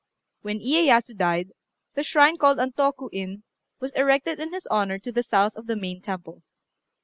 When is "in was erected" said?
3.13-4.39